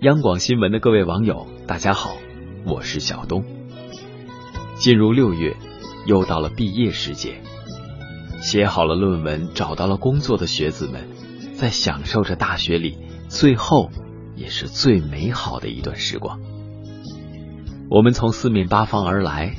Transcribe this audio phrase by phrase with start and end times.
[0.00, 2.16] 央广新闻的各位网友，大家好，
[2.64, 3.44] 我是小东。
[4.76, 5.56] 进入六月，
[6.06, 7.42] 又到了毕业时节，
[8.40, 11.08] 写好了论文、找到了工作的学子们，
[11.54, 12.96] 在享受着大学里
[13.28, 13.90] 最后
[14.36, 16.38] 也是最美好的一段时光。
[17.90, 19.56] 我们从四面八方而来，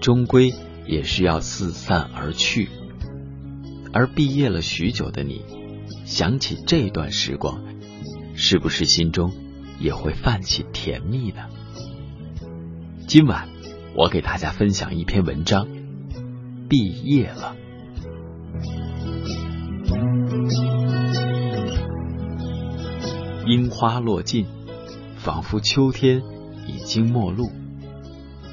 [0.00, 0.54] 终归
[0.86, 2.70] 也是要四散而去。
[3.92, 5.44] 而毕业了许久的你，
[6.06, 7.62] 想起这段时光，
[8.34, 9.30] 是不是心中
[9.78, 11.48] 也会泛起甜蜜的？
[13.06, 13.48] 今晚
[13.94, 15.66] 我给大家分享一篇文章，
[16.68, 17.56] 毕业了。
[23.46, 24.46] 樱花落尽，
[25.16, 26.22] 仿佛秋天
[26.66, 27.50] 已经末路，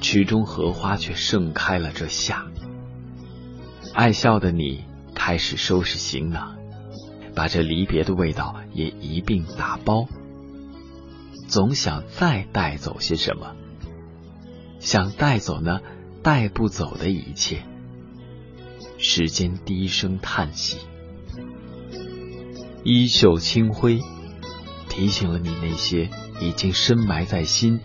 [0.00, 2.46] 池中荷花却盛开了这夏。
[3.94, 4.84] 爱笑的你。
[5.12, 6.56] 开始收拾行囊，
[7.34, 10.08] 把这离别的味道也一并打包。
[11.50, 13.56] 总想再带走些什么，
[14.78, 15.80] 想带走呢
[16.22, 17.64] 带不走的一切。
[18.98, 20.78] 时间低声叹息，
[22.84, 23.98] 衣袖清辉，
[24.88, 26.08] 提醒了你那些
[26.40, 27.80] 已经深埋在心，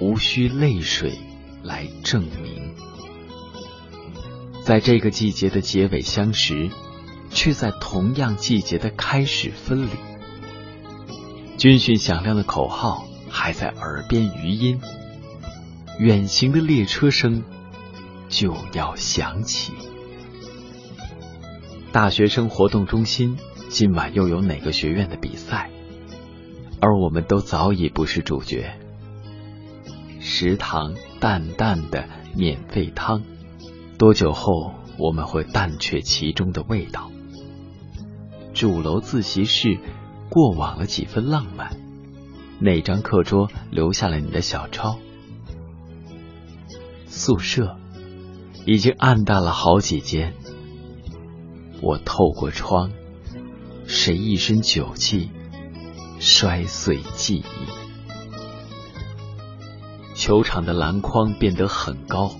[0.00, 1.18] 无需泪水
[1.64, 2.76] 来证明。
[4.62, 6.70] 在这个季节的结尾相识，
[7.30, 10.09] 却在同样季节的开始分离。
[11.60, 14.80] 军训响亮的口号还在耳边余音，
[15.98, 17.44] 远行的列车声
[18.30, 19.74] 就要响起。
[21.92, 23.36] 大学生活动中心
[23.68, 25.68] 今晚又有哪个学院的比赛？
[26.80, 28.78] 而我们都早已不是主角。
[30.18, 33.22] 食堂淡淡的免费汤。
[33.98, 37.10] 多久后我们会淡却其中的味道？
[38.54, 39.78] 主楼自习室
[40.30, 41.76] 过往了几分浪漫，
[42.60, 44.98] 那张课桌留下了你的小抄。
[47.06, 47.76] 宿舍
[48.64, 50.34] 已经暗淡了好几间，
[51.82, 52.92] 我透过窗，
[53.86, 55.30] 谁一身酒气
[56.20, 57.44] 摔碎记忆？
[60.14, 62.30] 球场的篮筐变得很高。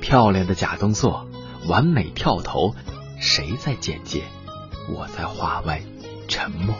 [0.00, 1.26] 漂亮的假动作，
[1.68, 2.74] 完美跳投，
[3.20, 4.22] 谁在简介？
[4.88, 5.82] 我在画外
[6.28, 6.74] 沉默。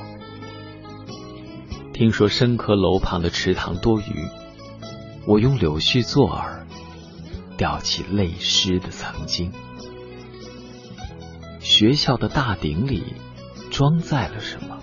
[1.92, 4.28] 听说深科楼旁的池塘多鱼，
[5.26, 6.64] 我用柳絮作饵，
[7.56, 9.52] 钓起泪湿的曾经。
[11.60, 13.14] 学校的大鼎里
[13.70, 14.78] 装载了什么？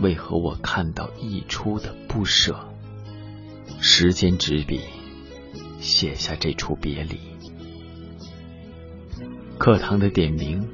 [0.00, 2.68] 为何我看到溢出的不舍？
[3.80, 4.80] 时间执笔。
[5.80, 7.20] 写下这处别离，
[9.58, 10.66] 课堂的点名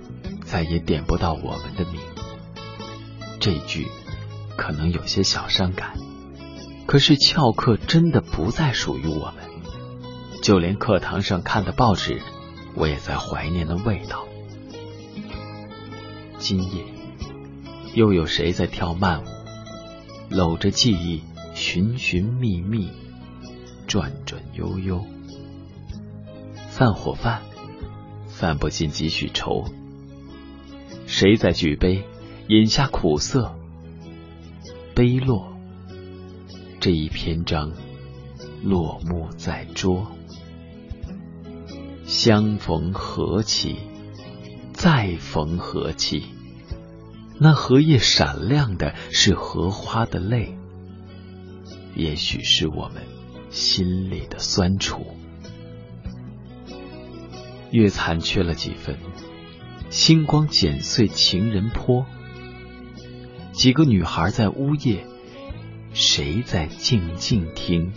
[0.44, 2.00] 再也点不到我们的名。
[3.40, 3.88] 这句
[4.56, 5.98] 可能有些小伤感，
[6.86, 9.50] 可是翘课真的不再属于我们。
[10.42, 12.20] 就连课堂上看的报纸，
[12.74, 14.26] 我也在怀念的味道。
[16.38, 16.84] 今夜
[17.94, 19.26] 又有谁在跳慢舞，
[20.28, 21.22] 搂着记忆
[21.54, 22.90] 寻寻觅觅。
[23.86, 25.04] 转转悠悠，
[26.70, 27.42] 散伙饭，
[28.28, 29.64] 散不尽几许愁。
[31.06, 32.04] 谁在举杯，
[32.50, 33.54] 饮下苦涩？
[34.92, 35.56] 杯落，
[36.80, 37.70] 这一篇章
[38.64, 40.10] 落幕在桌。
[42.04, 43.76] 相逢何期？
[44.72, 46.24] 再逢何期？
[47.38, 50.58] 那荷叶闪亮的是荷花的泪，
[51.94, 53.04] 也许是我们。
[53.50, 55.06] 心里的酸楚，
[57.70, 58.98] 月残缺了几分。
[59.88, 62.06] 星光剪碎情人坡，
[63.60, 65.04] 几个女孩在呜咽，
[65.92, 67.92] 谁在静静听？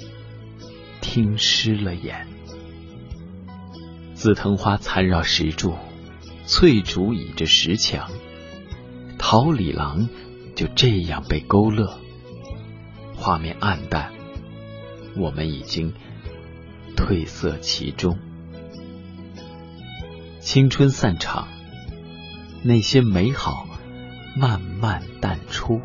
[0.99, 2.27] 听湿了眼。
[4.13, 5.75] 紫藤花缠绕石柱，
[6.45, 8.11] 翠竹倚着石墙，
[9.17, 10.09] 桃李郎
[10.53, 11.97] 就这样被勾勒，
[13.15, 14.11] 画面暗淡。
[15.15, 15.93] 我们已经
[16.97, 18.19] 褪色其中，
[20.41, 21.47] 青春散场，
[22.63, 23.65] 那些美好
[24.35, 25.81] 慢慢淡出，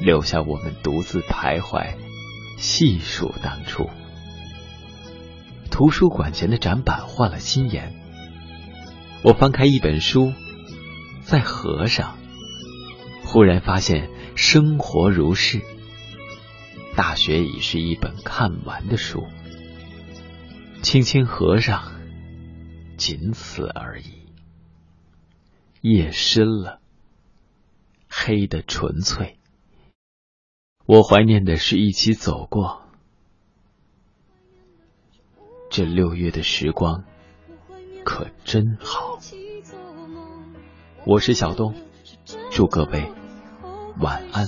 [0.00, 1.94] 留下我们独自徘徊，
[2.56, 3.90] 细数当初。
[5.70, 7.94] 图书馆前的展板换了新颜，
[9.22, 10.32] 我翻开一本书，
[11.22, 12.16] 在合上，
[13.22, 15.60] 忽然发现生活如是。
[16.96, 19.26] 大学已是一本看完的书，
[20.82, 21.92] 轻轻合上，
[22.96, 24.04] 仅此而已。
[25.80, 26.77] 夜深了，
[28.28, 29.38] 黑的纯粹，
[30.84, 32.82] 我怀念的是一起走过
[35.70, 37.04] 这六月的时光，
[38.04, 39.18] 可真好。
[41.06, 41.74] 我是小东，
[42.50, 43.10] 祝各位
[43.98, 44.46] 晚安。